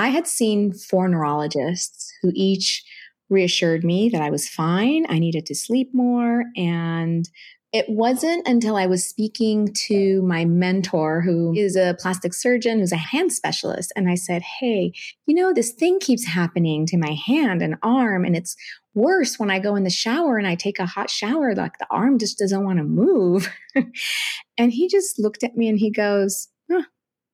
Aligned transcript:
I 0.00 0.08
had 0.08 0.26
seen 0.26 0.72
four 0.72 1.08
neurologists 1.08 2.10
who 2.22 2.32
each 2.34 2.82
reassured 3.28 3.84
me 3.84 4.08
that 4.08 4.22
I 4.22 4.30
was 4.30 4.48
fine. 4.48 5.04
I 5.10 5.18
needed 5.18 5.44
to 5.44 5.54
sleep 5.54 5.90
more. 5.92 6.44
And 6.56 7.28
it 7.74 7.84
wasn't 7.86 8.48
until 8.48 8.76
I 8.76 8.86
was 8.86 9.04
speaking 9.04 9.68
to 9.88 10.22
my 10.22 10.46
mentor, 10.46 11.20
who 11.20 11.52
is 11.54 11.76
a 11.76 11.96
plastic 12.00 12.32
surgeon, 12.32 12.78
who's 12.78 12.92
a 12.92 12.96
hand 12.96 13.30
specialist. 13.34 13.92
And 13.94 14.08
I 14.08 14.14
said, 14.14 14.40
Hey, 14.40 14.94
you 15.26 15.34
know, 15.34 15.52
this 15.52 15.72
thing 15.72 16.00
keeps 16.00 16.24
happening 16.24 16.86
to 16.86 16.96
my 16.96 17.12
hand 17.12 17.60
and 17.60 17.76
arm. 17.82 18.24
And 18.24 18.34
it's 18.34 18.56
worse 18.94 19.38
when 19.38 19.50
I 19.50 19.58
go 19.58 19.76
in 19.76 19.84
the 19.84 19.90
shower 19.90 20.38
and 20.38 20.46
I 20.46 20.54
take 20.54 20.78
a 20.78 20.86
hot 20.86 21.10
shower, 21.10 21.54
like 21.54 21.76
the 21.78 21.86
arm 21.90 22.18
just 22.18 22.38
doesn't 22.38 22.64
want 22.64 22.78
to 22.78 22.84
move. 22.84 23.52
and 24.56 24.72
he 24.72 24.88
just 24.88 25.18
looked 25.18 25.44
at 25.44 25.58
me 25.58 25.68
and 25.68 25.78
he 25.78 25.90
goes, 25.90 26.48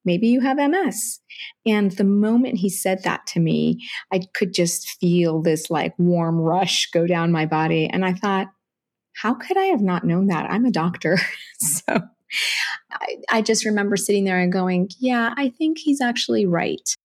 maybe 0.07 0.29
you 0.29 0.39
have 0.39 0.57
MS. 0.57 1.19
And 1.65 1.91
the 1.91 2.05
moment 2.05 2.57
he 2.57 2.69
said 2.69 3.03
that 3.03 3.27
to 3.27 3.39
me, 3.41 3.85
I 4.11 4.21
could 4.33 4.53
just 4.53 4.97
feel 4.99 5.41
this 5.41 5.69
like 5.69 5.93
warm 5.99 6.39
rush 6.39 6.89
go 6.91 7.05
down 7.05 7.31
my 7.31 7.45
body. 7.45 7.87
And 7.91 8.05
I 8.05 8.13
thought, 8.13 8.47
how 9.17 9.33
could 9.33 9.57
I 9.57 9.65
have 9.65 9.81
not 9.81 10.05
known 10.05 10.27
that? 10.27 10.49
I'm 10.49 10.65
a 10.65 10.71
doctor. 10.71 11.19
so 11.59 11.83
I, 11.89 13.17
I 13.29 13.41
just 13.41 13.65
remember 13.65 13.97
sitting 13.97 14.23
there 14.23 14.39
and 14.39 14.51
going, 14.51 14.89
yeah, 14.97 15.33
I 15.35 15.49
think 15.49 15.77
he's 15.77 15.99
actually 15.99 16.45
right. 16.45 16.95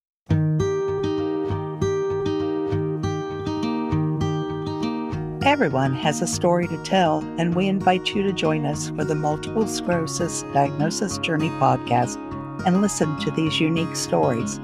Everyone 5.45 5.93
has 5.95 6.21
a 6.21 6.27
story 6.27 6.69
to 6.69 6.81
tell, 6.83 7.19
and 7.37 7.53
we 7.53 7.67
invite 7.67 8.15
you 8.15 8.23
to 8.23 8.31
join 8.31 8.65
us 8.65 8.89
for 8.91 9.03
the 9.03 9.13
Multiple 9.13 9.67
Sclerosis 9.67 10.43
Diagnosis 10.53 11.17
Journey 11.17 11.49
podcast 11.49 12.17
and 12.65 12.81
listen 12.81 13.19
to 13.19 13.31
these 13.31 13.59
unique 13.59 13.95
stories. 13.95 14.59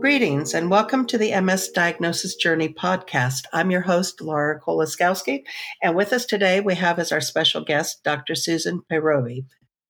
Greetings 0.00 0.54
and 0.54 0.70
welcome 0.70 1.06
to 1.06 1.18
the 1.18 1.38
MS 1.40 1.70
Diagnosis 1.70 2.36
Journey 2.36 2.68
podcast. 2.68 3.44
I'm 3.52 3.70
your 3.70 3.82
host, 3.82 4.20
Laura 4.20 4.60
Kolaczkowski, 4.60 5.42
and 5.82 5.94
with 5.94 6.12
us 6.12 6.24
today 6.24 6.60
we 6.60 6.74
have 6.76 6.98
as 6.98 7.12
our 7.12 7.20
special 7.20 7.62
guest 7.62 8.02
Dr. 8.04 8.34
Susan 8.34 8.82
Payrovi. 8.90 9.44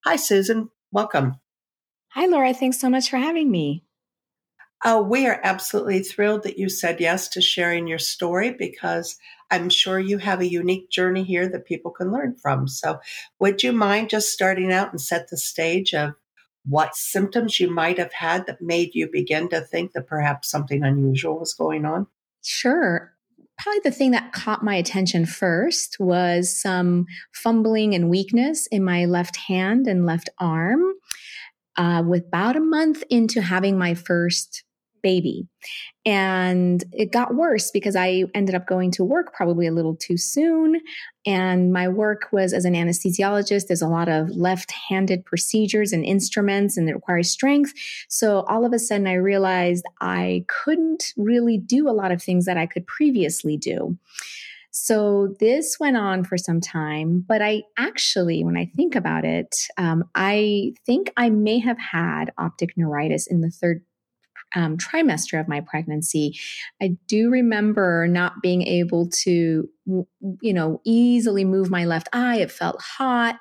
Hi, 0.05 0.15
Susan. 0.15 0.69
Welcome. 0.91 1.35
Hi, 2.09 2.25
Laura. 2.25 2.53
Thanks 2.53 2.79
so 2.79 2.89
much 2.89 3.09
for 3.09 3.17
having 3.17 3.51
me. 3.51 3.83
Oh, 4.85 5.01
we 5.01 5.25
are 5.25 5.39
absolutely 5.43 6.03
thrilled 6.03 6.43
that 6.43 6.59
you 6.59 6.69
said 6.69 6.99
yes 6.99 7.27
to 7.29 7.41
sharing 7.41 7.87
your 7.87 7.97
story 7.97 8.51
because 8.51 9.17
I'm 9.49 9.69
sure 9.69 9.99
you 9.99 10.19
have 10.19 10.39
a 10.39 10.49
unique 10.49 10.89
journey 10.89 11.23
here 11.23 11.47
that 11.49 11.65
people 11.65 11.91
can 11.91 12.11
learn 12.11 12.35
from. 12.35 12.67
So, 12.67 12.99
would 13.39 13.63
you 13.63 13.71
mind 13.71 14.09
just 14.09 14.31
starting 14.31 14.71
out 14.71 14.91
and 14.91 15.01
set 15.01 15.29
the 15.29 15.37
stage 15.37 15.93
of 15.93 16.13
what 16.67 16.95
symptoms 16.95 17.59
you 17.59 17.73
might 17.73 17.97
have 17.97 18.13
had 18.13 18.45
that 18.45 18.61
made 18.61 18.93
you 18.93 19.09
begin 19.09 19.49
to 19.49 19.61
think 19.61 19.93
that 19.93 20.07
perhaps 20.07 20.51
something 20.51 20.83
unusual 20.83 21.39
was 21.39 21.53
going 21.53 21.85
on? 21.85 22.07
Sure. 22.43 23.13
Probably 23.57 23.79
the 23.83 23.91
thing 23.91 24.11
that 24.11 24.33
caught 24.33 24.63
my 24.63 24.75
attention 24.75 25.25
first 25.25 25.97
was 25.99 26.55
some 26.55 27.07
fumbling 27.33 27.95
and 27.95 28.09
weakness 28.09 28.67
in 28.67 28.83
my 28.83 29.05
left 29.05 29.37
hand 29.37 29.87
and 29.87 30.05
left 30.05 30.29
arm. 30.39 30.93
Uh, 31.77 32.03
with 32.05 32.25
about 32.27 32.55
a 32.55 32.59
month 32.59 33.03
into 33.09 33.39
having 33.39 33.77
my 33.77 33.93
first 33.93 34.63
baby. 35.01 35.47
And 36.05 36.83
it 36.91 37.11
got 37.11 37.35
worse 37.35 37.71
because 37.71 37.95
I 37.95 38.23
ended 38.33 38.55
up 38.55 38.67
going 38.67 38.91
to 38.91 39.03
work 39.03 39.33
probably 39.33 39.67
a 39.67 39.71
little 39.71 39.95
too 39.95 40.17
soon. 40.17 40.79
And 41.25 41.73
my 41.73 41.87
work 41.87 42.29
was 42.31 42.53
as 42.53 42.63
an 42.65 42.73
anesthesiologist. 42.73 43.67
There's 43.67 43.81
a 43.81 43.87
lot 43.87 44.07
of 44.07 44.29
left 44.29 44.71
handed 44.71 45.25
procedures 45.25 45.91
and 45.91 46.05
instruments, 46.05 46.77
and 46.77 46.89
it 46.89 46.93
requires 46.93 47.29
strength. 47.29 47.73
So 48.07 48.41
all 48.47 48.65
of 48.65 48.73
a 48.73 48.79
sudden, 48.79 49.07
I 49.07 49.15
realized 49.15 49.85
I 49.99 50.45
couldn't 50.47 51.13
really 51.17 51.57
do 51.57 51.89
a 51.89 51.91
lot 51.91 52.11
of 52.11 52.23
things 52.23 52.45
that 52.45 52.57
I 52.57 52.65
could 52.65 52.87
previously 52.87 53.57
do. 53.57 53.97
So 54.71 55.35
this 55.39 55.77
went 55.79 55.97
on 55.97 56.23
for 56.23 56.37
some 56.37 56.61
time, 56.61 57.25
but 57.27 57.41
I 57.41 57.63
actually, 57.79 58.43
when 58.43 58.55
I 58.55 58.71
think 58.75 58.95
about 58.95 59.25
it, 59.25 59.55
um, 59.77 60.03
I 60.13 60.73
think 60.85 61.11
I 61.17 61.31
may 61.31 61.57
have 61.59 61.79
had 61.79 62.31
optic 62.37 62.77
neuritis 62.77 63.25
in 63.25 63.41
the 63.41 63.49
third 63.49 63.83
um, 64.55 64.77
trimester 64.77 65.39
of 65.39 65.47
my 65.47 65.61
pregnancy, 65.61 66.37
I 66.81 66.97
do 67.07 67.29
remember 67.29 68.07
not 68.07 68.41
being 68.41 68.63
able 68.63 69.09
to, 69.23 69.69
you 70.41 70.53
know, 70.53 70.81
easily 70.85 71.45
move 71.45 71.69
my 71.69 71.85
left 71.85 72.09
eye. 72.13 72.37
It 72.37 72.51
felt 72.51 72.81
hot. 72.81 73.37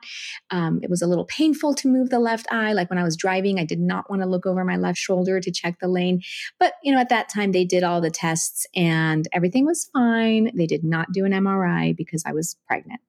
Um, 0.50 0.80
it 0.82 0.90
was 0.90 1.02
a 1.02 1.06
little 1.06 1.24
painful 1.24 1.74
to 1.76 1.88
move 1.88 2.10
the 2.10 2.18
left 2.18 2.46
eye. 2.50 2.72
Like 2.72 2.90
when 2.90 2.98
I 2.98 3.04
was 3.04 3.16
driving, 3.16 3.58
I 3.58 3.64
did 3.64 3.80
not 3.80 4.08
want 4.10 4.22
to 4.22 4.28
look 4.28 4.46
over 4.46 4.64
my 4.64 4.76
left 4.76 4.98
shoulder 4.98 5.40
to 5.40 5.50
check 5.50 5.78
the 5.80 5.88
lane. 5.88 6.22
But, 6.58 6.74
you 6.82 6.92
know, 6.92 7.00
at 7.00 7.08
that 7.08 7.28
time, 7.28 7.52
they 7.52 7.64
did 7.64 7.82
all 7.82 8.00
the 8.00 8.10
tests 8.10 8.66
and 8.74 9.28
everything 9.32 9.64
was 9.64 9.88
fine. 9.92 10.50
They 10.56 10.66
did 10.66 10.84
not 10.84 11.12
do 11.12 11.24
an 11.24 11.32
MRI 11.32 11.96
because 11.96 12.22
I 12.26 12.32
was 12.32 12.56
pregnant. 12.66 13.00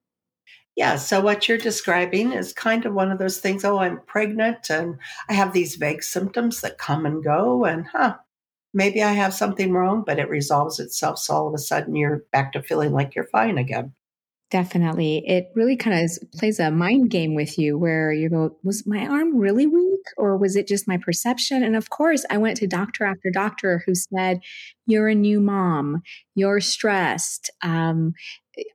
Yeah, 0.78 0.94
so 0.94 1.20
what 1.20 1.48
you're 1.48 1.58
describing 1.58 2.32
is 2.32 2.52
kind 2.52 2.86
of 2.86 2.94
one 2.94 3.10
of 3.10 3.18
those 3.18 3.38
things. 3.38 3.64
Oh, 3.64 3.80
I'm 3.80 4.00
pregnant 4.06 4.70
and 4.70 4.96
I 5.28 5.32
have 5.32 5.52
these 5.52 5.74
vague 5.74 6.04
symptoms 6.04 6.60
that 6.60 6.78
come 6.78 7.04
and 7.04 7.22
go, 7.22 7.64
and 7.64 7.84
huh, 7.88 8.18
maybe 8.72 9.02
I 9.02 9.10
have 9.10 9.34
something 9.34 9.72
wrong, 9.72 10.04
but 10.06 10.20
it 10.20 10.30
resolves 10.30 10.78
itself. 10.78 11.18
So 11.18 11.34
all 11.34 11.48
of 11.48 11.54
a 11.54 11.58
sudden 11.58 11.96
you're 11.96 12.22
back 12.30 12.52
to 12.52 12.62
feeling 12.62 12.92
like 12.92 13.16
you're 13.16 13.26
fine 13.26 13.58
again. 13.58 13.92
Definitely. 14.52 15.24
It 15.26 15.50
really 15.56 15.76
kind 15.76 16.04
of 16.04 16.30
plays 16.32 16.60
a 16.60 16.70
mind 16.70 17.10
game 17.10 17.34
with 17.34 17.58
you 17.58 17.76
where 17.76 18.12
you 18.12 18.30
go, 18.30 18.56
was 18.62 18.86
my 18.86 19.04
arm 19.04 19.36
really 19.36 19.66
weak 19.66 20.00
or 20.16 20.38
was 20.38 20.54
it 20.54 20.68
just 20.68 20.88
my 20.88 20.96
perception? 20.96 21.64
And 21.64 21.74
of 21.74 21.90
course, 21.90 22.24
I 22.30 22.38
went 22.38 22.56
to 22.58 22.66
doctor 22.68 23.04
after 23.04 23.30
doctor 23.30 23.82
who 23.84 23.94
said, 23.94 24.40
You're 24.86 25.08
a 25.08 25.14
new 25.14 25.40
mom, 25.40 26.02
you're 26.34 26.60
stressed. 26.60 27.50
Um, 27.62 28.14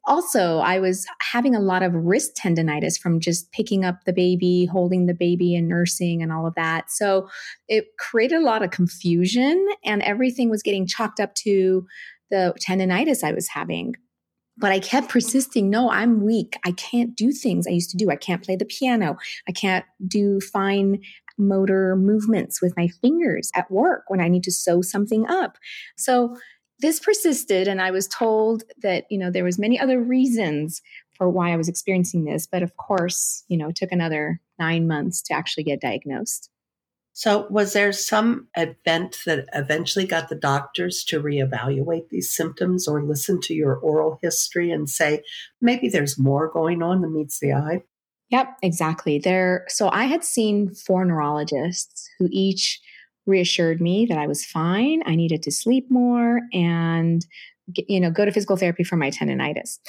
also, 0.05 0.59
I 0.59 0.79
was 0.79 1.05
having 1.21 1.55
a 1.55 1.59
lot 1.59 1.83
of 1.83 1.93
wrist 1.93 2.37
tendonitis 2.41 2.99
from 2.99 3.19
just 3.19 3.51
picking 3.51 3.83
up 3.83 4.03
the 4.05 4.13
baby, 4.13 4.65
holding 4.65 5.05
the 5.05 5.13
baby, 5.13 5.55
and 5.55 5.67
nursing 5.67 6.21
and 6.21 6.31
all 6.31 6.47
of 6.47 6.55
that. 6.55 6.91
So 6.91 7.29
it 7.67 7.87
created 7.99 8.37
a 8.37 8.43
lot 8.43 8.63
of 8.63 8.71
confusion, 8.71 9.67
and 9.83 10.01
everything 10.03 10.49
was 10.49 10.63
getting 10.63 10.87
chalked 10.87 11.19
up 11.19 11.35
to 11.35 11.85
the 12.31 12.55
tendonitis 12.59 13.23
I 13.23 13.33
was 13.33 13.47
having. 13.47 13.95
But 14.55 14.71
I 14.71 14.79
kept 14.79 15.09
persisting. 15.09 15.69
No, 15.69 15.89
I'm 15.89 16.23
weak. 16.23 16.57
I 16.63 16.73
can't 16.73 17.15
do 17.15 17.31
things 17.31 17.65
I 17.65 17.71
used 17.71 17.89
to 17.89 17.97
do. 17.97 18.11
I 18.11 18.15
can't 18.15 18.43
play 18.43 18.55
the 18.55 18.65
piano. 18.65 19.17
I 19.47 19.51
can't 19.51 19.85
do 20.07 20.39
fine 20.39 20.99
motor 21.37 21.95
movements 21.95 22.61
with 22.61 22.77
my 22.77 22.87
fingers 22.87 23.49
at 23.55 23.69
work 23.71 24.03
when 24.07 24.21
I 24.21 24.27
need 24.27 24.43
to 24.43 24.51
sew 24.51 24.81
something 24.81 25.25
up. 25.27 25.57
So 25.97 26.37
this 26.79 26.99
persisted 26.99 27.67
and 27.67 27.81
i 27.81 27.91
was 27.91 28.07
told 28.07 28.63
that 28.81 29.05
you 29.09 29.17
know 29.17 29.31
there 29.31 29.43
was 29.43 29.59
many 29.59 29.79
other 29.79 30.01
reasons 30.01 30.81
for 31.13 31.29
why 31.29 31.51
i 31.51 31.57
was 31.57 31.69
experiencing 31.69 32.25
this 32.25 32.47
but 32.47 32.63
of 32.63 32.75
course 32.77 33.43
you 33.47 33.57
know 33.57 33.69
it 33.69 33.75
took 33.75 33.91
another 33.91 34.39
nine 34.59 34.87
months 34.87 35.21
to 35.23 35.33
actually 35.33 35.63
get 35.63 35.81
diagnosed. 35.81 36.49
So 37.15 37.45
was 37.51 37.73
there 37.73 37.91
some 37.91 38.47
event 38.57 39.17
that 39.27 39.45
eventually 39.53 40.07
got 40.07 40.29
the 40.29 40.35
doctors 40.35 41.03
to 41.05 41.21
reevaluate 41.21 42.09
these 42.09 42.35
symptoms 42.35 42.87
or 42.87 43.03
listen 43.03 43.39
to 43.41 43.53
your 43.53 43.75
oral 43.75 44.17
history 44.23 44.71
and 44.71 44.89
say 44.89 45.21
maybe 45.61 45.89
there's 45.89 46.17
more 46.17 46.49
going 46.51 46.81
on 46.81 47.01
than 47.01 47.13
meets 47.13 47.39
the 47.39 47.53
eye 47.53 47.83
yep 48.29 48.47
exactly. 48.63 49.19
There 49.19 49.65
so 49.67 49.89
i 49.89 50.05
had 50.05 50.23
seen 50.23 50.73
four 50.73 51.05
neurologists 51.05 52.09
who 52.17 52.27
each 52.31 52.81
reassured 53.25 53.81
me 53.81 54.05
that 54.05 54.17
I 54.17 54.27
was 54.27 54.45
fine. 54.45 55.01
I 55.05 55.15
needed 55.15 55.43
to 55.43 55.51
sleep 55.51 55.89
more 55.89 56.41
and, 56.51 57.25
you 57.87 57.99
know, 57.99 58.11
go 58.11 58.25
to 58.25 58.31
physical 58.31 58.57
therapy 58.57 58.83
for 58.83 58.97
my 58.97 59.09
tendonitis. 59.09 59.79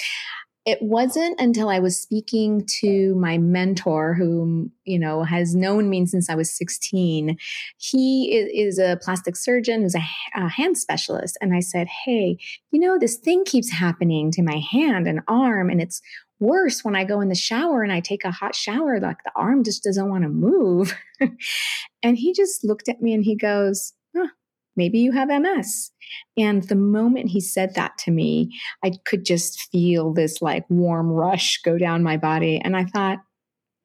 It 0.67 0.79
wasn't 0.81 1.39
until 1.39 1.69
I 1.69 1.79
was 1.79 2.01
speaking 2.01 2.65
to 2.81 3.15
my 3.17 3.37
mentor, 3.37 4.15
who, 4.15 4.71
you 4.85 4.99
know, 4.99 5.23
has 5.23 5.55
known 5.55 5.91
me 5.91 6.07
since 6.07 6.31
I 6.31 6.35
was 6.35 6.51
16. 6.51 7.37
He 7.77 8.35
is 8.35 8.79
a 8.79 8.99
plastic 9.03 9.37
surgeon 9.37 9.83
who's 9.83 9.95
a, 9.95 10.03
a 10.35 10.49
hand 10.49 10.79
specialist. 10.79 11.37
And 11.43 11.55
I 11.55 11.61
said, 11.61 11.87
Hey, 12.07 12.39
you 12.71 12.81
know, 12.81 12.99
this 12.99 13.17
thing 13.17 13.45
keeps 13.45 13.71
happening 13.71 14.31
to 14.31 14.43
my 14.43 14.63
hand 14.73 15.07
and 15.07 15.21
arm, 15.29 15.69
and 15.69 15.83
it's 15.83 16.01
worse 16.45 16.85
when 16.85 16.95
I 16.95 17.05
go 17.05 17.21
in 17.21 17.29
the 17.29 17.35
shower 17.35 17.83
and 17.83 17.93
I 17.93 18.01
take 18.01 18.25
a 18.25 18.31
hot 18.31 18.55
shower, 18.55 19.01
like 19.01 19.23
the 19.25 19.33
arm 19.35 19.65
just 19.65 19.83
doesn't 19.83 20.09
want 20.09 20.23
to 20.25 20.29
move. 20.29 20.95
and 22.03 22.17
he 22.17 22.33
just 22.33 22.65
looked 22.65 22.89
at 22.89 23.03
me 23.03 23.13
and 23.15 23.25
he 23.25 23.35
goes, 23.35 23.93
huh, 24.17 24.29
maybe 24.77 24.99
you 24.99 25.13
have 25.13 25.29
MS. 25.29 25.91
And 26.37 26.63
the 26.65 26.77
moment 26.77 27.31
he 27.31 27.41
said 27.41 27.75
that 27.75 27.99
to 27.99 28.11
me, 28.11 28.51
I 28.85 28.93
could 29.05 29.25
just 29.25 29.71
feel 29.71 30.13
this 30.13 30.41
like 30.41 30.65
warm 30.69 31.09
rush 31.09 31.61
go 31.63 31.79
down 31.79 32.03
my 32.03 32.17
body. 32.17 32.61
And 32.63 32.77
I 32.77 32.85
thought, 32.85 33.19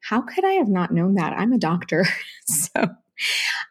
how 0.02 0.20
could 0.20 0.44
I 0.44 0.52
have 0.52 0.68
not 0.68 0.92
known 0.92 1.14
that? 1.14 1.32
I'm 1.32 1.52
a 1.52 1.58
doctor. 1.58 2.06
so 2.46 2.88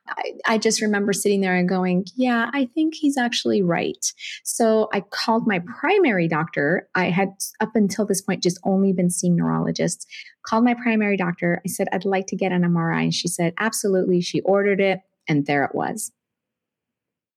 I, 0.07 0.33
I, 0.47 0.57
just 0.57 0.81
remember 0.81 1.13
sitting 1.13 1.41
there 1.41 1.55
and 1.55 1.67
going, 1.67 2.05
yeah, 2.15 2.49
I 2.53 2.65
think 2.65 2.95
he's 2.95 3.17
actually 3.17 3.61
right. 3.61 4.13
So 4.43 4.89
I 4.93 5.01
called 5.01 5.47
my 5.47 5.59
primary 5.79 6.27
doctor. 6.27 6.87
I 6.95 7.05
had 7.05 7.29
up 7.59 7.71
until 7.75 8.05
this 8.05 8.21
point 8.21 8.43
just 8.43 8.59
only 8.63 8.93
been 8.93 9.09
seeing 9.09 9.35
neurologists. 9.35 10.05
Called 10.43 10.63
my 10.63 10.73
primary 10.73 11.17
doctor. 11.17 11.61
I 11.65 11.69
said, 11.69 11.87
I'd 11.91 12.05
like 12.05 12.27
to 12.27 12.35
get 12.35 12.51
an 12.51 12.63
MRI. 12.63 13.03
And 13.03 13.13
she 13.13 13.27
said, 13.27 13.53
absolutely. 13.57 14.21
She 14.21 14.41
ordered 14.41 14.79
it, 14.79 15.01
and 15.27 15.45
there 15.45 15.63
it 15.63 15.75
was. 15.75 16.11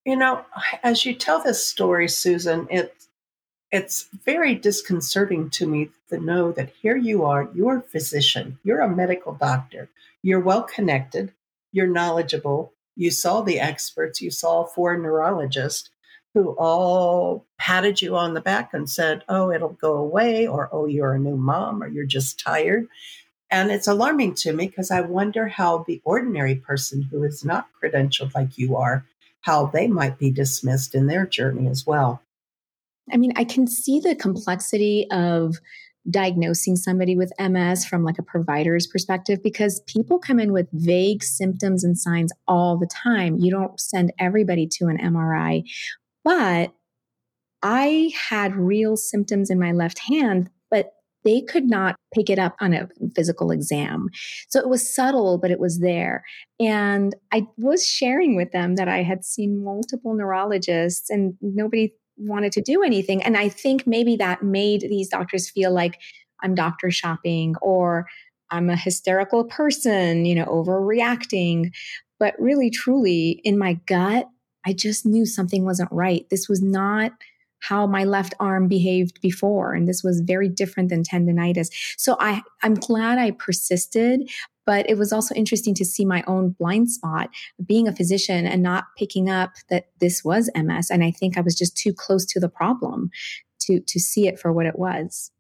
You 0.05 0.17
know, 0.17 0.45
as 0.83 1.05
you 1.05 1.15
tell 1.15 1.43
this 1.43 1.65
story, 1.65 2.09
Susan, 2.09 2.67
it 2.71 2.95
it's 3.73 4.09
very 4.25 4.55
disconcerting 4.55 5.49
to 5.49 5.67
me 5.67 5.89
to 6.11 6.19
know 6.19 6.53
that 6.53 6.71
here 6.83 6.97
you 6.97 7.25
are, 7.25 7.49
you're 7.55 7.79
a 7.79 7.83
physician, 7.83 8.59
you're 8.63 8.83
a 8.83 8.89
medical 8.89 9.33
doctor, 9.33 9.89
you're 10.23 10.41
well 10.41 10.63
connected, 10.63 11.33
you're 11.73 11.87
knowledgeable, 11.87 12.73
you 12.95 13.11
saw 13.11 13.41
the 13.41 13.59
experts, 13.59 14.21
you 14.21 14.31
saw 14.31 14.65
four 14.65 14.97
neurologists 14.97 15.91
who 16.35 16.51
all 16.59 17.47
patted 17.59 18.01
you 18.01 18.17
on 18.17 18.35
the 18.35 18.41
back 18.41 18.73
and 18.73 18.89
said, 18.89 19.23
Oh, 19.29 19.51
it'll 19.51 19.71
go 19.71 19.97
away, 19.97 20.47
or 20.47 20.69
Oh, 20.73 20.87
you're 20.87 21.15
a 21.15 21.19
new 21.19 21.37
mom, 21.37 21.83
or 21.83 21.89
you're 21.89 22.07
just 22.07 22.39
tired. 22.39 22.87
And 23.51 23.71
it's 23.71 23.87
alarming 23.87 24.35
to 24.37 24.53
me 24.53 24.67
because 24.67 24.91
I 24.91 25.03
wonder 25.03 25.47
how 25.47 25.85
the 25.87 26.01
ordinary 26.05 26.55
person 26.55 27.03
who 27.03 27.23
is 27.23 27.45
not 27.45 27.69
credentialed 27.83 28.35
like 28.35 28.57
you 28.57 28.77
are, 28.77 29.05
how 29.43 29.67
they 29.67 29.89
might 29.89 30.19
be 30.19 30.31
dismissed 30.31 30.95
in 30.95 31.07
their 31.07 31.27
journey 31.27 31.69
as 31.69 31.87
well. 31.87 32.23
I 33.13 33.19
mean, 33.19 33.35
I 33.37 33.45
can 33.45 33.67
see 33.67 34.01
the 34.01 34.15
complexity 34.15 35.07
of 35.11 35.57
diagnosing 36.11 36.77
somebody 36.77 37.17
with 37.17 37.33
MS 37.39 37.85
from 37.85 38.05
like 38.05 38.19
a 38.19 38.23
provider's 38.23 38.87
perspective 38.87 39.43
because 39.43 39.81
people 39.87 40.19
come 40.19 40.41
in 40.41 40.53
with 40.53 40.69
vague 40.73 41.23
symptoms 41.23 41.85
and 41.85 41.99
signs 41.99 42.33
all 42.49 42.77
the 42.77 42.89
time. 42.89 43.39
You 43.39 43.51
don't 43.51 43.79
send 43.79 44.13
everybody 44.19 44.67
to 44.79 44.87
an 44.87 44.99
MRI. 44.99 45.63
But 46.25 46.73
I 47.63 48.11
had 48.17 48.57
real 48.57 48.97
symptoms 48.97 49.51
in 49.51 49.61
my 49.61 49.73
left 49.73 50.01
hand, 50.01 50.51
but 50.71 50.93
they 51.25 51.41
could 51.41 51.65
not 51.65 51.95
pick 52.13 52.29
it 52.29 52.39
up 52.39 52.57
on 52.61 52.75
a 52.75 52.89
physical 53.15 53.53
exam. 53.53 54.09
So 54.49 54.59
it 54.59 54.69
was 54.69 54.93
subtle, 54.93 55.39
but 55.39 55.53
it 55.53 55.61
was 55.61 55.79
there. 55.79 56.25
And 56.59 57.15
I 57.33 57.47
was 57.57 57.87
sharing 57.87 58.35
with 58.35 58.51
them 58.51 58.75
that 58.75 58.89
I 58.89 59.05
had 59.05 59.25
seen 59.25 59.63
multiple 59.63 60.15
neurologists 60.15 61.11
and 61.11 61.35
nobody 61.41 61.93
wanted 62.23 62.53
to 62.53 62.63
do 62.63 62.83
anything. 62.83 63.23
And 63.23 63.37
I 63.37 63.49
think 63.49 63.87
maybe 63.87 64.17
that 64.17 64.43
made 64.43 64.83
these 64.83 65.09
doctors 65.09 65.51
feel 65.51 65.73
like 65.73 66.01
I'm 66.43 66.55
doctor 66.55 66.91
shopping 66.91 67.55
or 67.63 68.07
I'm 68.51 68.69
a 68.69 68.77
hysterical 68.77 69.45
person, 69.45 70.25
you 70.25 70.35
know, 70.35 70.45
overreacting. 70.47 71.73
But 72.19 72.35
really, 72.39 72.71
truly, 72.71 73.41
in 73.45 73.59
my 73.59 73.75
gut, 73.87 74.29
I 74.65 74.73
just 74.73 75.07
knew 75.07 75.27
something 75.27 75.65
wasn't 75.65 75.91
right. 75.91 76.27
This 76.31 76.49
was 76.49 76.63
not 76.63 77.13
how 77.63 77.87
my 77.87 78.05
left 78.05 78.35
arm 78.39 78.69
behaved 78.69 79.21
before 79.21 79.75
and 79.75 79.89
this 79.89 80.03
was 80.03 80.21
very 80.21 80.49
different 80.49 80.89
than 80.89 81.03
tendonitis. 81.03 81.69
So 81.97 82.17
i 82.21 82.43
i'm 82.63 82.75
glad 82.75 83.19
i 83.19 83.31
persisted 83.31 84.31
but 84.65 84.89
it 84.89 84.97
was 84.97 85.13
also 85.13 85.35
interesting 85.35 85.75
to 85.75 85.85
see 85.85 86.05
my 86.05 86.23
own 86.29 86.51
blind 86.51 86.89
spot 86.89 87.31
being 87.67 87.89
a 87.89 87.97
physician 87.97 88.47
and 88.47 88.63
not 88.63 88.85
picking 88.97 89.29
up 89.29 89.55
that 89.71 89.87
this 90.01 90.23
was 90.25 90.51
ms 90.55 90.91
and 90.91 91.03
i 91.03 91.11
think 91.11 91.37
i 91.37 91.41
was 91.41 91.55
just 91.55 91.77
too 91.77 91.93
close 91.93 92.25
to 92.27 92.41
the 92.41 92.49
problem 92.49 93.11
to 93.67 93.81
to 93.81 94.01
see 94.01 94.27
it 94.29 94.39
for 94.39 94.53
what 94.53 94.67
it 94.67 94.79
was. 94.79 95.31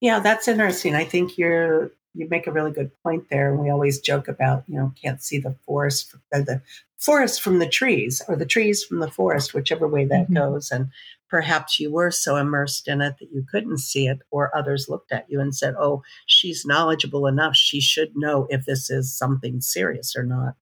Yeah 0.00 0.20
that's 0.20 0.48
interesting. 0.48 0.94
I 0.94 1.04
think 1.04 1.38
you're 1.38 1.90
you 2.14 2.28
make 2.28 2.46
a 2.46 2.52
really 2.52 2.72
good 2.72 2.90
point 3.02 3.28
there 3.30 3.50
and 3.50 3.58
we 3.58 3.70
always 3.70 4.00
joke 4.00 4.28
about 4.28 4.64
you 4.66 4.76
know 4.76 4.92
can't 5.00 5.22
see 5.22 5.38
the 5.38 5.54
forest 5.66 6.14
the 6.30 6.60
forest 6.98 7.42
from 7.42 7.58
the 7.58 7.68
trees 7.68 8.22
or 8.28 8.36
the 8.36 8.46
trees 8.46 8.84
from 8.84 9.00
the 9.00 9.10
forest 9.10 9.54
whichever 9.54 9.88
way 9.88 10.04
that 10.04 10.24
mm-hmm. 10.24 10.34
goes 10.34 10.70
and 10.70 10.88
perhaps 11.32 11.80
you 11.80 11.90
were 11.90 12.10
so 12.10 12.36
immersed 12.36 12.86
in 12.86 13.00
it 13.00 13.14
that 13.18 13.32
you 13.32 13.42
couldn't 13.50 13.78
see 13.78 14.06
it, 14.06 14.18
or 14.30 14.54
others 14.54 14.90
looked 14.90 15.10
at 15.10 15.24
you 15.30 15.40
and 15.40 15.54
said, 15.54 15.74
Oh, 15.78 16.02
she's 16.26 16.66
knowledgeable 16.66 17.26
enough. 17.26 17.56
She 17.56 17.80
should 17.80 18.12
know 18.14 18.46
if 18.50 18.66
this 18.66 18.90
is 18.90 19.16
something 19.16 19.62
serious 19.62 20.14
or 20.14 20.24
not. 20.24 20.56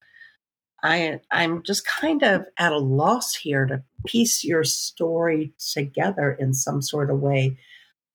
I, 0.81 1.19
I'm 1.29 1.61
just 1.63 1.85
kind 1.85 2.23
of 2.23 2.45
at 2.57 2.71
a 2.71 2.77
loss 2.77 3.35
here 3.35 3.65
to 3.65 3.83
piece 4.07 4.45
your 4.45 4.63
story 4.63 5.51
together 5.73 6.31
in 6.39 6.53
some 6.53 6.81
sort 6.81 7.11
of 7.11 7.19
way 7.19 7.57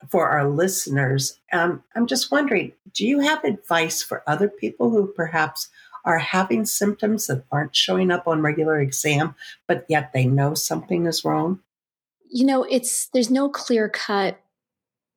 for 0.09 0.31
our 0.31 0.49
listeners. 0.49 1.39
Um, 1.53 1.85
I'm 1.95 2.07
just 2.07 2.33
wondering 2.33 2.73
do 2.95 3.07
you 3.07 3.21
have 3.21 3.45
advice 3.45 4.03
for 4.03 4.23
other 4.27 4.49
people 4.49 4.89
who 4.89 5.09
perhaps 5.09 5.69
are 6.07 6.19
having 6.19 6.65
symptoms 6.65 7.27
that 7.27 7.45
aren't 7.53 7.77
showing 7.77 8.11
up 8.11 8.27
on 8.27 8.41
regular 8.41 8.81
exam, 8.81 9.35
but 9.69 9.85
yet 9.91 10.15
they 10.15 10.25
know 10.25 10.55
something 10.55 11.05
is 11.05 11.23
wrong? 11.23 11.61
You 12.31 12.45
know, 12.45 12.65
it's 12.65 13.09
there's 13.13 13.31
no 13.31 13.49
clear 13.49 13.89
cut 13.89 14.41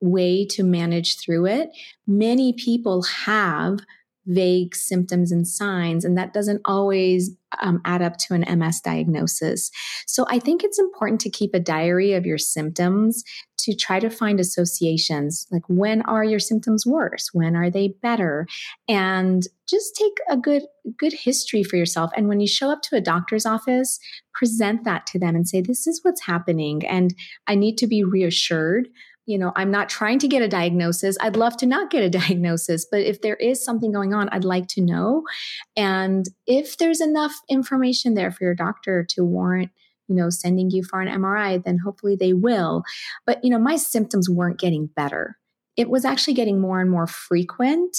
way 0.02 0.46
to 0.46 0.64
manage 0.64 1.20
through 1.20 1.46
it. 1.46 1.70
Many 2.08 2.54
people 2.54 3.04
have 3.04 3.80
vague 4.26 4.76
symptoms 4.76 5.32
and 5.32 5.48
signs, 5.48 6.06
and 6.06 6.18
that 6.18 6.34
doesn't 6.34 6.62
always 6.66 7.32
um, 7.62 7.82
add 7.86 8.02
up 8.02 8.18
to 8.18 8.34
an 8.34 8.60
MS 8.60 8.82
diagnosis. 8.82 9.72
So 10.06 10.26
I 10.30 10.40
think 10.40 10.64
it's 10.64 10.80
important 10.80 11.20
to 11.22 11.30
keep 11.30 11.54
a 11.54 11.60
diary 11.60 12.14
of 12.14 12.26
your 12.26 12.38
symptoms 12.38 13.24
to 13.64 13.76
try 13.76 14.00
to 14.00 14.10
find 14.10 14.40
associations 14.40 15.48
like 15.52 15.64
when 15.68 16.02
are 16.04 16.24
your 16.24 16.40
symptoms 16.40 16.86
worse? 16.86 17.30
When 17.34 17.56
are 17.56 17.70
they 17.70 17.94
better? 18.02 18.48
And 18.88 19.44
just 19.70 19.96
take 19.96 20.18
a 20.30 20.38
good 20.38 20.64
good 20.98 21.14
history 21.14 21.64
for 21.64 21.76
yourself. 21.76 22.12
And 22.16 22.28
when 22.28 22.40
you 22.40 22.48
show 22.48 22.72
up 22.72 22.82
to 22.84 22.96
a 22.96 23.02
doctor's 23.02 23.46
office 23.46 24.00
present 24.34 24.84
that 24.86 25.06
to 25.08 25.20
them 25.20 25.36
and 25.36 25.48
say 25.48 25.62
this 25.62 25.86
is 25.86 26.00
what's 26.04 26.26
happening 26.26 26.86
and 26.86 27.14
i 27.48 27.56
need 27.56 27.78
to 27.78 27.88
be 27.88 28.04
reassured. 28.04 28.88
You 29.26 29.38
know 29.38 29.52
i'm 29.56 29.70
not 29.70 29.90
trying 29.90 30.20
to 30.20 30.28
get 30.28 30.42
a 30.42 30.48
diagnosis. 30.48 31.18
I'd 31.22 31.38
love 31.38 31.56
to 31.58 31.66
not 31.66 31.92
get 31.92 32.04
a 32.04 32.10
diagnosis 32.22 32.86
but 32.90 33.02
if 33.02 33.22
there 33.22 33.36
is 33.36 33.64
something 33.64 33.92
going 33.92 34.14
on 34.14 34.30
i'd 34.30 34.44
like 34.44 34.68
to 34.70 34.82
know. 34.82 35.24
And 35.76 36.26
if 36.48 36.78
there's 36.78 37.02
enough 37.02 37.36
information 37.50 38.16
there 38.16 38.32
for 38.32 38.44
your 38.44 38.56
doctor 38.56 39.06
to 39.10 39.24
warrant 39.24 39.72
you 40.10 40.16
know, 40.16 40.30
sending 40.30 40.72
you 40.72 40.84
for 40.84 41.00
an 41.00 41.08
MRI, 41.08 41.64
then 41.64 41.78
hopefully 41.78 42.16
they 42.16 42.34
will. 42.34 42.84
But, 43.26 43.44
you 43.44 43.50
know, 43.50 43.60
my 43.60 43.78
symptoms 43.78 44.30
weren't 44.30 44.60
getting 44.60 44.88
better. 44.88 45.38
It 45.78 45.90
was 45.90 46.04
actually 46.04 46.34
getting 46.34 46.60
more 46.60 46.82
and 46.82 46.90
more 46.90 47.08
frequent. 47.08 47.96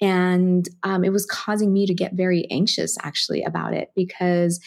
And 0.00 0.68
um, 0.82 1.04
it 1.04 1.12
was 1.12 1.24
causing 1.24 1.72
me 1.72 1.86
to 1.86 1.94
get 1.94 2.14
very 2.14 2.50
anxious 2.50 2.98
actually 3.02 3.44
about 3.44 3.72
it 3.72 3.92
because, 3.94 4.60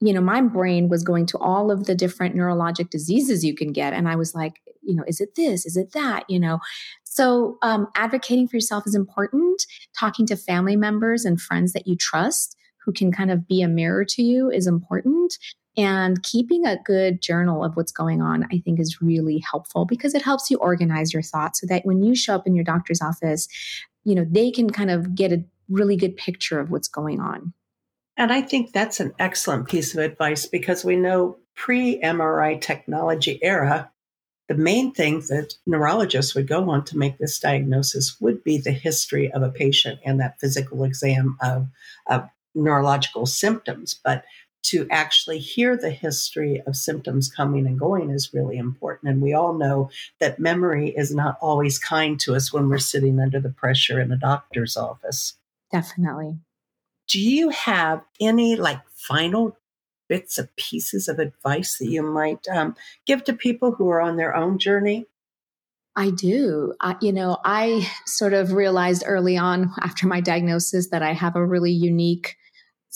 you 0.00 0.12
know, 0.12 0.20
my 0.20 0.42
brain 0.42 0.90
was 0.90 1.02
going 1.02 1.24
to 1.26 1.38
all 1.38 1.70
of 1.70 1.86
the 1.86 1.94
different 1.94 2.36
neurologic 2.36 2.90
diseases 2.90 3.42
you 3.42 3.54
can 3.54 3.72
get. 3.72 3.94
And 3.94 4.06
I 4.08 4.16
was 4.16 4.34
like, 4.34 4.60
you 4.82 4.94
know, 4.94 5.04
is 5.08 5.20
it 5.20 5.34
this? 5.34 5.64
Is 5.64 5.76
it 5.76 5.92
that? 5.92 6.24
You 6.28 6.38
know, 6.38 6.60
so 7.04 7.56
um, 7.62 7.88
advocating 7.96 8.46
for 8.46 8.56
yourself 8.56 8.84
is 8.86 8.94
important. 8.94 9.64
Talking 9.98 10.26
to 10.26 10.36
family 10.36 10.76
members 10.76 11.24
and 11.24 11.40
friends 11.40 11.72
that 11.72 11.86
you 11.86 11.96
trust 11.96 12.56
who 12.84 12.92
can 12.92 13.10
kind 13.10 13.30
of 13.30 13.48
be 13.48 13.62
a 13.62 13.68
mirror 13.68 14.04
to 14.04 14.22
you 14.22 14.50
is 14.50 14.66
important. 14.66 15.38
And 15.76 16.22
keeping 16.22 16.64
a 16.64 16.78
good 16.84 17.20
journal 17.20 17.62
of 17.62 17.76
what's 17.76 17.92
going 17.92 18.22
on, 18.22 18.44
I 18.50 18.58
think, 18.58 18.80
is 18.80 19.02
really 19.02 19.38
helpful 19.50 19.84
because 19.84 20.14
it 20.14 20.22
helps 20.22 20.50
you 20.50 20.56
organize 20.56 21.12
your 21.12 21.22
thoughts 21.22 21.60
so 21.60 21.66
that 21.66 21.84
when 21.84 22.02
you 22.02 22.14
show 22.14 22.34
up 22.34 22.46
in 22.46 22.54
your 22.54 22.64
doctor's 22.64 23.02
office, 23.02 23.46
you 24.04 24.14
know, 24.14 24.26
they 24.28 24.50
can 24.50 24.70
kind 24.70 24.90
of 24.90 25.14
get 25.14 25.32
a 25.32 25.44
really 25.68 25.96
good 25.96 26.16
picture 26.16 26.60
of 26.60 26.70
what's 26.70 26.88
going 26.88 27.20
on. 27.20 27.52
And 28.16 28.32
I 28.32 28.40
think 28.40 28.72
that's 28.72 29.00
an 29.00 29.12
excellent 29.18 29.68
piece 29.68 29.94
of 29.94 30.02
advice 30.02 30.46
because 30.46 30.84
we 30.84 30.96
know 30.96 31.36
pre 31.54 32.00
MRI 32.00 32.58
technology 32.60 33.38
era, 33.42 33.90
the 34.48 34.54
main 34.54 34.92
thing 34.92 35.20
that 35.28 35.54
neurologists 35.66 36.34
would 36.34 36.46
go 36.46 36.70
on 36.70 36.84
to 36.84 36.96
make 36.96 37.18
this 37.18 37.38
diagnosis 37.38 38.18
would 38.20 38.42
be 38.44 38.58
the 38.58 38.70
history 38.70 39.30
of 39.32 39.42
a 39.42 39.50
patient 39.50 40.00
and 40.04 40.20
that 40.20 40.40
physical 40.40 40.84
exam 40.84 41.36
of, 41.42 41.66
of 42.06 42.28
neurological 42.54 43.26
symptoms. 43.26 44.00
But 44.02 44.24
to 44.66 44.86
actually 44.90 45.38
hear 45.38 45.76
the 45.76 45.90
history 45.90 46.62
of 46.66 46.76
symptoms 46.76 47.28
coming 47.28 47.66
and 47.66 47.78
going 47.78 48.10
is 48.10 48.34
really 48.34 48.56
important. 48.56 49.10
And 49.10 49.22
we 49.22 49.32
all 49.32 49.54
know 49.54 49.90
that 50.18 50.38
memory 50.38 50.90
is 50.90 51.14
not 51.14 51.38
always 51.40 51.78
kind 51.78 52.18
to 52.20 52.34
us 52.34 52.52
when 52.52 52.68
we're 52.68 52.78
sitting 52.78 53.20
under 53.20 53.40
the 53.40 53.50
pressure 53.50 54.00
in 54.00 54.10
a 54.10 54.16
doctor's 54.16 54.76
office. 54.76 55.36
Definitely. 55.70 56.38
Do 57.08 57.20
you 57.20 57.50
have 57.50 58.02
any 58.20 58.56
like 58.56 58.80
final 58.88 59.56
bits 60.08 60.38
of 60.38 60.54
pieces 60.56 61.08
of 61.08 61.18
advice 61.18 61.78
that 61.78 61.86
you 61.86 62.02
might 62.02 62.46
um, 62.48 62.74
give 63.06 63.24
to 63.24 63.32
people 63.32 63.72
who 63.72 63.88
are 63.90 64.00
on 64.00 64.16
their 64.16 64.34
own 64.34 64.58
journey? 64.58 65.06
I 65.94 66.10
do. 66.10 66.74
I, 66.80 66.96
you 67.00 67.12
know, 67.12 67.38
I 67.44 67.88
sort 68.04 68.34
of 68.34 68.52
realized 68.52 69.04
early 69.06 69.36
on 69.36 69.72
after 69.80 70.06
my 70.06 70.20
diagnosis 70.20 70.88
that 70.88 71.02
I 71.02 71.12
have 71.12 71.36
a 71.36 71.44
really 71.44 71.72
unique 71.72 72.36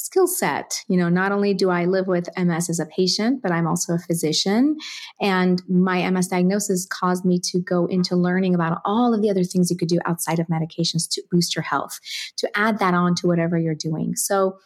skill 0.00 0.26
set. 0.26 0.82
You 0.88 0.96
know, 0.96 1.08
not 1.08 1.30
only 1.30 1.52
do 1.52 1.68
I 1.70 1.84
live 1.84 2.06
with 2.06 2.28
MS 2.36 2.70
as 2.70 2.80
a 2.80 2.86
patient, 2.86 3.42
but 3.42 3.52
I'm 3.52 3.66
also 3.66 3.94
a 3.94 3.98
physician. 3.98 4.76
And 5.20 5.62
my 5.68 6.08
MS 6.08 6.28
diagnosis 6.28 6.86
caused 6.86 7.24
me 7.24 7.38
to 7.44 7.60
go 7.60 7.86
into 7.86 8.16
learning 8.16 8.54
about 8.54 8.80
all 8.84 9.12
of 9.14 9.20
the 9.20 9.30
other 9.30 9.44
things 9.44 9.70
you 9.70 9.76
could 9.76 9.88
do 9.88 9.98
outside 10.06 10.38
of 10.38 10.46
medications 10.46 11.08
to 11.10 11.22
boost 11.30 11.54
your 11.54 11.62
health, 11.62 12.00
to 12.38 12.50
add 12.56 12.78
that 12.78 12.94
on 12.94 13.14
to 13.16 13.26
whatever 13.26 13.58
you're 13.58 13.74
doing. 13.74 14.16
So, 14.16 14.58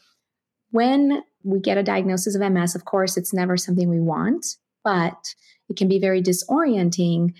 when 0.71 1.23
we 1.45 1.61
get 1.61 1.79
a 1.79 1.85
diagnosis 1.85 2.35
of 2.35 2.53
MS, 2.53 2.75
of 2.75 2.85
course, 2.85 3.17
it's 3.17 3.33
never 3.33 3.57
something 3.57 3.89
we 3.89 4.01
want, 4.01 4.45
but 4.83 5.35
it 5.69 5.77
can 5.77 5.89
be 5.89 6.01
very 6.01 6.21
disorienting. 6.21 7.33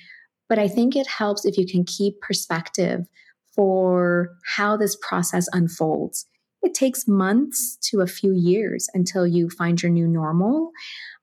But 0.49 0.59
I 0.59 0.69
think 0.69 0.95
it 0.95 1.09
helps 1.09 1.45
if 1.45 1.57
you 1.57 1.67
can 1.67 1.85
keep 1.85 2.21
perspective 2.21 3.07
for 3.55 4.37
how 4.57 4.77
this 4.77 4.97
process 5.01 5.49
unfolds. 5.53 6.27
It 6.65 6.75
takes 6.75 7.07
months 7.07 7.77
to 7.91 8.01
a 8.01 8.07
few 8.07 8.33
years 8.33 8.89
until 8.95 9.27
you 9.27 9.51
find 9.51 9.81
your 9.83 9.93
new 9.93 10.09
normal, 10.09 10.73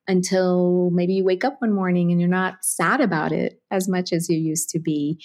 until 0.08 0.90
maybe 0.92 1.14
you 1.14 1.24
wake 1.24 1.44
up 1.44 1.58
one 1.60 1.74
morning 1.74 2.12
and 2.12 2.22
you're 2.22 2.30
not 2.30 2.64
sad 2.64 3.02
about 3.02 3.32
it 3.32 3.60
as 3.72 3.88
much 3.90 4.14
as 4.14 4.30
you 4.30 4.38
used 4.38 4.70
to 4.70 4.80
be. 4.80 5.20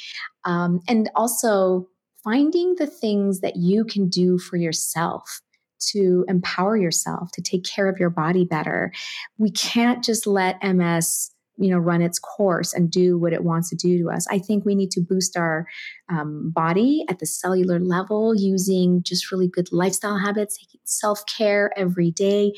Um, 0.44 0.80
and 0.88 1.10
also 1.14 1.88
finding 2.24 2.74
the 2.76 2.86
things 2.86 3.40
that 3.40 3.56
you 3.56 3.84
can 3.84 4.08
do 4.08 4.38
for 4.38 4.56
yourself 4.56 5.40
to 5.78 6.24
empower 6.28 6.76
yourself, 6.76 7.30
to 7.32 7.42
take 7.42 7.64
care 7.64 7.88
of 7.88 7.98
your 8.00 8.10
body 8.10 8.44
better. 8.44 8.92
We 9.38 9.50
can't 9.50 10.02
just 10.02 10.26
let 10.26 10.62
MS 10.62 11.30
you 11.58 11.70
know 11.70 11.78
run 11.78 12.02
its 12.02 12.18
course 12.18 12.72
and 12.72 12.90
do 12.90 13.18
what 13.18 13.32
it 13.32 13.44
wants 13.44 13.70
to 13.70 13.76
do 13.76 13.98
to 13.98 14.10
us. 14.10 14.26
I 14.30 14.38
think 14.38 14.64
we 14.64 14.74
need 14.74 14.90
to 14.92 15.00
boost 15.00 15.36
our 15.36 15.66
um, 16.08 16.50
body 16.50 17.04
at 17.08 17.18
the 17.18 17.26
cellular 17.26 17.78
level 17.80 18.34
using 18.34 19.02
just 19.02 19.30
really 19.32 19.48
good 19.48 19.68
lifestyle 19.72 20.18
habits 20.18 20.58
taking 20.58 20.80
self-care 20.84 21.72
every 21.76 22.10
day. 22.10 22.52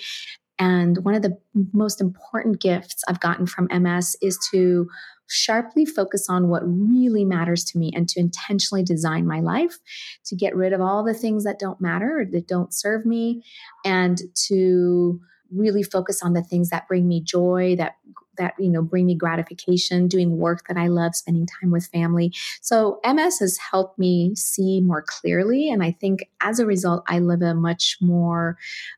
And 0.59 0.99
one 1.05 1.15
of 1.15 1.23
the 1.23 1.39
most 1.73 2.01
important 2.01 2.61
gifts 2.61 3.03
i've 3.09 3.21
gotten 3.21 3.47
from 3.47 3.69
ms 3.71 4.17
is 4.21 4.39
to 4.51 4.89
sharply 5.29 5.85
focus 5.85 6.27
on 6.29 6.49
what 6.49 6.63
really 6.65 7.25
matters 7.25 7.65
to 7.65 7.79
me 7.79 7.93
and 7.95 8.09
to 8.09 8.19
intentionally 8.19 8.83
design 8.83 9.27
my 9.27 9.41
life 9.41 9.79
to 10.25 10.35
get 10.35 10.57
rid 10.57 10.73
of 10.73 10.81
all 10.81 11.05
the 11.05 11.15
things 11.15 11.45
that 11.45 11.59
don't 11.59 11.81
matter 11.81 12.21
or 12.21 12.25
that 12.25 12.49
don't 12.49 12.73
serve 12.73 13.05
me 13.05 13.43
and 13.85 14.23
to 14.35 15.21
really 15.55 15.83
focus 15.83 16.23
on 16.23 16.33
the 16.33 16.43
things 16.43 16.71
that 16.71 16.89
bring 16.89 17.09
me 17.09 17.21
joy 17.21 17.75
that 17.77 17.97
that 18.39 18.55
you 18.59 18.71
know 18.71 18.83
bring 18.83 19.07
me 19.07 19.15
gratification 19.15 20.09
doing 20.09 20.39
work 20.39 20.67
that 20.69 20.77
i 20.77 20.87
love 20.87 21.15
spending 21.15 21.47
time 21.47 21.71
with 21.71 21.87
family. 21.87 22.33
So 22.61 23.01
ms 23.05 23.41
has 23.41 23.59
helped 23.59 23.99
me 23.99 24.35
see 24.35 24.81
more 24.81 25.03
clearly 25.07 25.71
and 25.71 25.83
i 25.83 25.91
think 25.91 26.29
as 26.41 26.59
a 26.59 26.67
result 26.67 27.03
i 27.07 27.19
live 27.19 27.43
a 27.43 27.55
much 27.55 27.99
more 28.01 28.57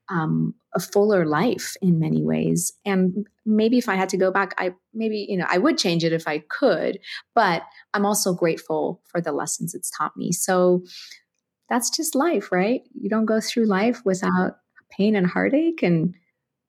um, 0.08 0.54
a 0.72 0.80
fuller 0.80 1.26
life 1.26 1.76
in 1.82 1.98
many 1.98 2.22
ways. 2.22 2.72
And 2.84 3.26
maybe 3.44 3.78
if 3.78 3.88
i 3.88 3.94
had 3.94 4.08
to 4.10 4.16
go 4.16 4.30
back 4.30 4.54
i 4.58 4.74
maybe 4.94 5.26
you 5.28 5.36
know 5.36 5.46
i 5.48 5.58
would 5.58 5.78
change 5.78 6.04
it 6.04 6.12
if 6.12 6.28
i 6.28 6.38
could 6.38 7.00
but 7.34 7.62
i'm 7.94 8.06
also 8.06 8.34
grateful 8.34 9.00
for 9.04 9.20
the 9.20 9.32
lessons 9.32 9.74
it's 9.74 9.90
taught 9.90 10.16
me. 10.16 10.30
So 10.30 10.84
that's 11.68 11.90
just 11.90 12.14
life 12.14 12.52
right? 12.52 12.82
You 13.00 13.08
don't 13.08 13.26
go 13.26 13.40
through 13.40 13.66
life 13.66 14.02
without 14.04 14.58
pain 14.90 15.16
and 15.16 15.26
heartache 15.26 15.82
and 15.82 16.14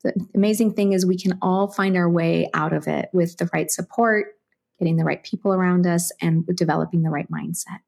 the 0.01 0.13
amazing 0.35 0.73
thing 0.73 0.93
is 0.93 1.05
we 1.05 1.17
can 1.17 1.37
all 1.41 1.67
find 1.67 1.95
our 1.97 2.09
way 2.09 2.49
out 2.53 2.73
of 2.73 2.87
it 2.87 3.09
with 3.13 3.37
the 3.37 3.49
right 3.53 3.69
support 3.69 4.27
getting 4.79 4.97
the 4.97 5.03
right 5.03 5.23
people 5.23 5.53
around 5.53 5.85
us 5.85 6.11
and 6.21 6.45
developing 6.55 7.03
the 7.03 7.09
right 7.09 7.29
mindset 7.29 7.79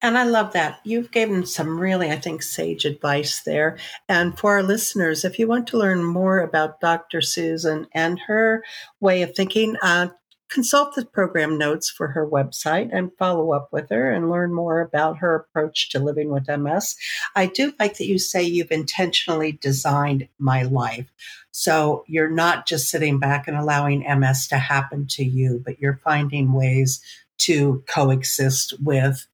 and 0.00 0.16
I 0.16 0.24
love 0.24 0.52
that. 0.52 0.78
You've 0.84 1.10
given 1.10 1.44
some 1.44 1.78
really, 1.78 2.10
I 2.10 2.16
think, 2.16 2.42
sage 2.42 2.84
advice 2.84 3.42
there. 3.42 3.78
And 4.08 4.38
for 4.38 4.52
our 4.52 4.62
listeners, 4.62 5.24
if 5.24 5.38
you 5.38 5.48
want 5.48 5.66
to 5.68 5.78
learn 5.78 6.04
more 6.04 6.38
about 6.38 6.80
Dr. 6.80 7.20
Susan 7.20 7.86
and 7.92 8.20
her 8.28 8.62
way 9.00 9.22
of 9.22 9.34
thinking, 9.34 9.76
uh, 9.82 10.08
consult 10.48 10.94
the 10.94 11.04
program 11.04 11.58
notes 11.58 11.90
for 11.90 12.08
her 12.08 12.26
website 12.26 12.88
and 12.92 13.12
follow 13.18 13.52
up 13.52 13.68
with 13.72 13.90
her 13.90 14.10
and 14.10 14.30
learn 14.30 14.54
more 14.54 14.80
about 14.80 15.18
her 15.18 15.34
approach 15.34 15.90
to 15.90 15.98
living 15.98 16.30
with 16.30 16.48
MS. 16.48 16.96
I 17.36 17.46
do 17.46 17.72
like 17.78 17.98
that 17.98 18.06
you 18.06 18.18
say 18.18 18.42
you've 18.42 18.72
intentionally 18.72 19.52
designed 19.52 20.28
my 20.38 20.62
life. 20.62 21.10
So 21.50 22.04
you're 22.06 22.30
not 22.30 22.66
just 22.66 22.88
sitting 22.88 23.18
back 23.18 23.48
and 23.48 23.56
allowing 23.56 24.00
MS 24.00 24.48
to 24.48 24.58
happen 24.58 25.06
to 25.10 25.24
you, 25.24 25.62
but 25.64 25.80
you're 25.80 26.00
finding 26.04 26.52
ways 26.52 27.00
to 27.38 27.82
coexist 27.86 28.74
with 28.82 29.26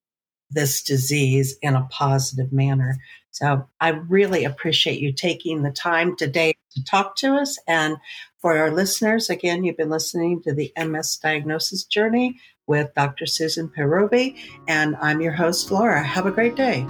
this 0.51 0.83
disease 0.83 1.57
in 1.63 1.75
a 1.75 1.89
positive 1.91 2.53
manner. 2.53 2.99
So 3.35 3.69
I 3.81 3.89
really 3.89 4.45
appreciate 4.45 5.01
you 5.01 5.13
taking 5.13 5.63
the 5.63 5.73
time 5.73 6.17
today 6.17 6.55
to 6.71 6.85
talk 6.85 7.17
to 7.17 7.35
us. 7.35 7.59
And 7.67 7.97
for 8.39 8.57
our 8.57 8.71
listeners, 8.71 9.29
again, 9.29 9.65
you've 9.65 9.77
been 9.77 9.91
listening 9.91 10.41
to 10.43 10.55
the 10.55 10.73
MS 10.79 11.19
Diagnosis 11.21 11.83
Journey 11.83 12.39
with 12.69 12.95
Dr. 12.95 13.27
Susan 13.27 13.69
Payrovi, 13.69 14.39
and 14.69 14.97
I'm 15.03 15.21
your 15.21 15.33
host, 15.33 15.71
Laura. 15.71 16.03
Have 16.03 16.27
a 16.27 16.31
great 16.31 16.55
day. 16.55 16.87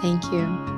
Thank 0.00 0.24
you. 0.32 0.77